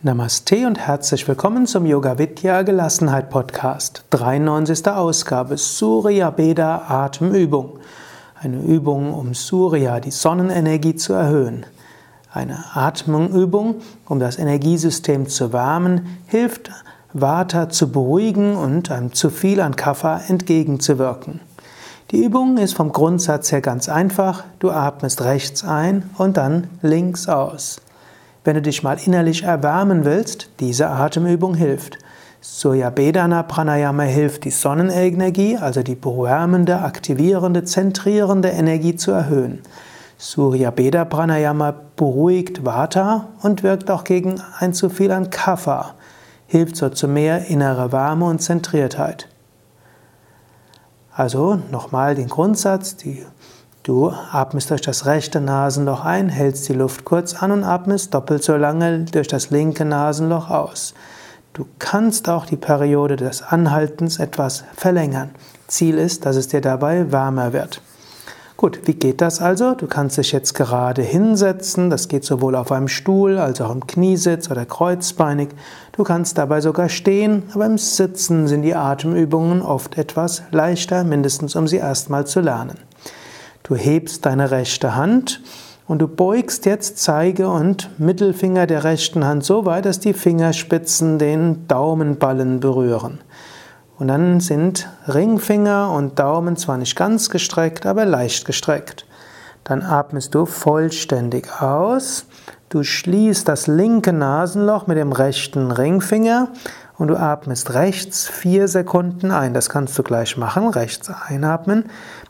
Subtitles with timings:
[0.00, 4.04] Namaste und herzlich willkommen zum Yoga Vidya Gelassenheit Podcast.
[4.10, 4.86] 93.
[4.86, 7.80] Ausgabe Surya Beda Atemübung.
[8.40, 11.66] Eine Übung, um Surya, die Sonnenenergie zu erhöhen.
[12.32, 16.70] Eine Atmungübung, um das Energiesystem zu wärmen, hilft
[17.12, 21.40] Vata zu beruhigen und einem zu viel an Kapha entgegenzuwirken.
[22.12, 24.44] Die Übung ist vom Grundsatz her ganz einfach.
[24.60, 27.80] Du atmest rechts ein und dann links aus.
[28.48, 31.98] Wenn du dich mal innerlich erwärmen willst, diese Atemübung hilft.
[32.40, 39.60] Surya Bedana Pranayama hilft, die Sonnenenergie, also die wärmende, aktivierende, zentrierende Energie zu erhöhen.
[40.16, 45.94] Surya Beda Pranayama beruhigt Vata und wirkt auch gegen ein zu viel an Kapha,
[46.46, 49.28] hilft so zu mehr innere Wärme und Zentriertheit.
[51.12, 53.26] Also nochmal den Grundsatz, die
[53.88, 58.44] Du atmest durch das rechte Nasenloch ein, hältst die Luft kurz an und atmest doppelt
[58.44, 60.92] so lange durch das linke Nasenloch aus.
[61.54, 65.30] Du kannst auch die Periode des Anhaltens etwas verlängern.
[65.68, 67.80] Ziel ist, dass es dir dabei wärmer wird.
[68.58, 69.74] Gut, wie geht das also?
[69.74, 71.88] Du kannst dich jetzt gerade hinsetzen.
[71.88, 75.48] Das geht sowohl auf einem Stuhl als auch im Kniesitz oder kreuzbeinig.
[75.92, 81.56] Du kannst dabei sogar stehen, aber im Sitzen sind die Atemübungen oft etwas leichter, mindestens
[81.56, 82.76] um sie erstmal zu lernen.
[83.68, 85.42] Du hebst deine rechte Hand
[85.86, 91.18] und du beugst jetzt Zeige und Mittelfinger der rechten Hand so weit, dass die Fingerspitzen
[91.18, 93.20] den Daumenballen berühren.
[93.98, 99.04] Und dann sind Ringfinger und Daumen zwar nicht ganz gestreckt, aber leicht gestreckt.
[99.64, 102.24] Dann atmest du vollständig aus.
[102.70, 106.48] Du schließt das linke Nasenloch mit dem rechten Ringfinger
[106.98, 109.54] und du atmest rechts vier Sekunden ein.
[109.54, 110.68] Das kannst du gleich machen.
[110.68, 111.84] Rechts einatmen.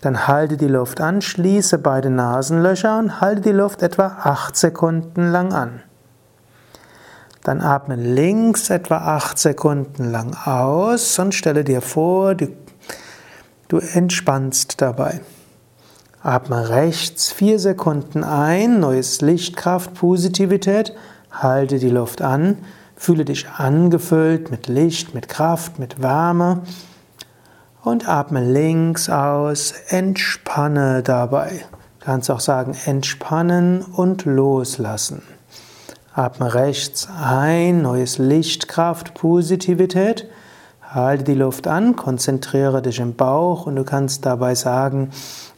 [0.00, 5.30] Dann halte die Luft an, schließe beide Nasenlöcher und halte die Luft etwa acht Sekunden
[5.30, 5.82] lang an.
[7.42, 12.48] Dann atme links etwa acht Sekunden lang aus und stelle dir vor, du,
[13.68, 15.20] du entspannst dabei.
[16.22, 20.94] Atme rechts vier Sekunden ein, neues Lichtkraft, Positivität,
[21.30, 22.56] halte die Luft an
[22.96, 26.62] Fühle dich angefüllt mit Licht, mit Kraft, mit Wärme
[27.82, 31.64] und atme links aus, entspanne dabei.
[32.00, 35.22] Du kannst auch sagen, entspannen und loslassen.
[36.14, 40.28] Atme rechts ein, neues Licht, Kraft, Positivität.
[40.82, 45.10] Halte die Luft an, konzentriere dich im Bauch und du kannst dabei sagen,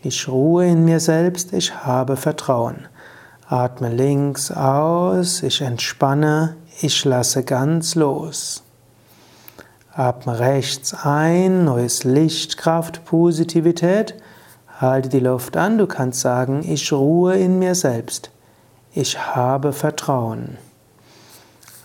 [0.03, 2.89] ich ruhe in mir selbst, ich habe Vertrauen.
[3.49, 8.65] Atme links aus, ich entspanne, ich lasse ganz los.
[9.93, 14.17] Atme rechts ein, neues Licht, Kraft, Positivität.
[14.81, 18.33] Halte die Luft an, du kannst sagen, ich ruhe in mir selbst.
[18.93, 20.59] Ich habe Vertrauen.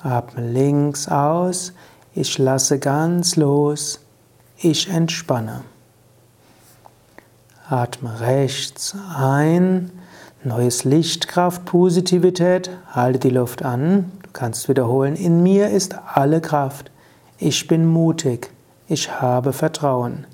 [0.01, 1.73] Atme links aus,
[2.15, 3.99] ich lasse ganz los,
[4.57, 5.61] ich entspanne.
[7.69, 9.91] Atme rechts ein,
[10.43, 12.69] neues Licht, Kraft, Positivität.
[12.91, 16.91] Halte die Luft an, kannst wiederholen, in mir ist alle Kraft.
[17.37, 18.51] Ich bin mutig.
[18.87, 20.25] Ich habe Vertrauen.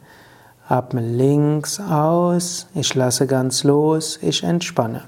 [0.67, 2.67] Atme links aus.
[2.75, 4.19] Ich lasse ganz los.
[4.21, 5.03] Ich entspanne.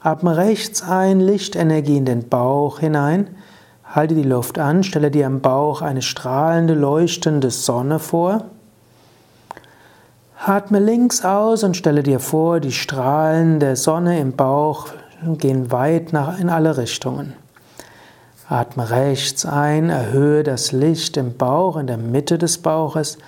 [0.00, 3.28] Atme rechts ein, Lichtenergie in den Bauch hinein.
[3.84, 8.44] Halte die Luft an, stelle dir am Bauch eine strahlende, leuchtende Sonne vor.
[10.48, 14.86] Atme links aus und stelle dir vor, die Strahlen der Sonne im Bauch
[15.36, 17.34] gehen weit nach in alle Richtungen.
[18.48, 23.18] Atme rechts ein, erhöhe das Licht im Bauch, in der Mitte des Bauches.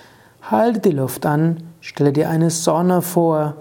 [0.41, 3.57] Halte die Luft an, stelle dir eine Sonne vor,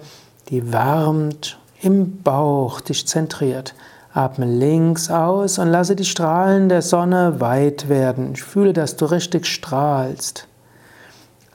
[0.47, 3.75] die wärmt im Bauch, dich zentriert.
[4.13, 8.31] Atme links aus und lasse die Strahlen der Sonne weit werden.
[8.35, 10.48] Ich fühle, dass du richtig strahlst.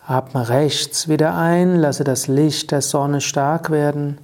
[0.07, 4.19] Atme rechts wieder ein, lasse das Licht der Sonne stark werden.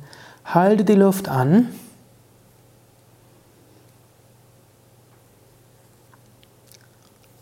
[0.44, 1.68] Halte die Luft an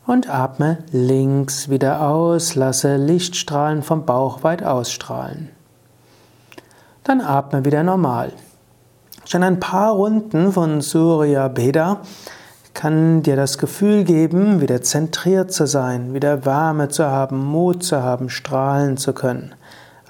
[0.06, 5.50] und atme links wieder aus, lasse Lichtstrahlen vom Bauch weit ausstrahlen.
[7.02, 8.32] Dann atme wieder normal.
[9.24, 12.02] Schon ein paar Runden von Surya Beda
[12.78, 18.04] kann dir das Gefühl geben, wieder zentriert zu sein, wieder Wärme zu haben, Mut zu
[18.04, 19.52] haben, strahlen zu können.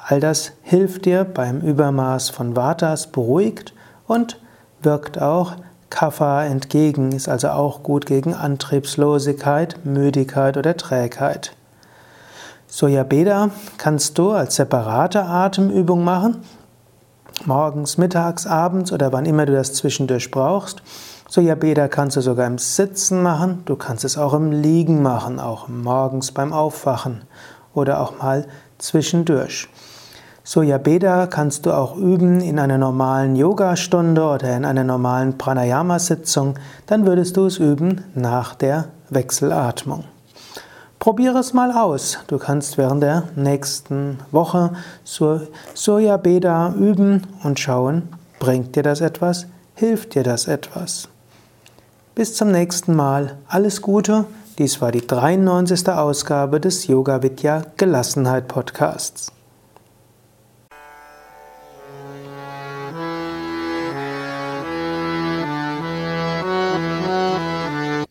[0.06, 3.72] All das hilft dir beim Übermaß von Vatas, beruhigt
[4.06, 4.38] und
[4.82, 5.54] wirkt auch
[5.88, 11.56] Kapha entgegen, ist also auch gut gegen Antriebslosigkeit, Müdigkeit oder Trägheit.
[12.66, 13.48] Soyabeda
[13.78, 16.42] kannst du als separate Atemübung machen,
[17.46, 20.82] morgens, mittags, abends oder wann immer du das zwischendurch brauchst.
[21.30, 25.38] Surya Beda kannst du sogar im Sitzen machen, du kannst es auch im Liegen machen,
[25.38, 27.20] auch morgens beim Aufwachen
[27.74, 28.46] oder auch mal
[28.78, 29.68] zwischendurch.
[30.42, 36.54] Surya Beda kannst du auch üben in einer normalen Yogastunde oder in einer normalen Pranayama-Sitzung,
[36.86, 40.04] dann würdest du es üben nach der Wechselatmung.
[40.98, 42.20] Probiere es mal aus.
[42.28, 44.72] Du kannst während der nächsten Woche
[45.04, 48.08] Surya Beda üben und schauen,
[48.38, 51.10] bringt dir das etwas, hilft dir das etwas.
[52.18, 53.38] Bis zum nächsten Mal.
[53.46, 54.24] Alles Gute.
[54.58, 55.88] Dies war die 93.
[55.88, 59.30] Ausgabe des Yoga Vidya Gelassenheit Podcasts.